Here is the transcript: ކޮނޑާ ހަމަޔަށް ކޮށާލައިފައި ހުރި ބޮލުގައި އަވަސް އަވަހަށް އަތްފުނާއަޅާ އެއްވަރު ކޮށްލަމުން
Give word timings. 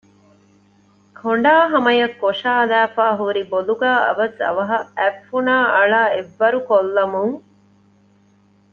ކޮނޑާ 1.19 1.53
ހަމަޔަށް 1.71 2.15
ކޮށާލައިފައި 2.21 3.15
ހުރި 3.19 3.41
ބޮލުގައި 3.51 3.99
އަވަސް 4.05 4.37
އަވަހަށް 4.45 4.87
އަތްފުނާއަޅާ 4.97 6.01
އެއްވަރު 6.13 6.59
ކޮށްލަމުން 6.69 7.35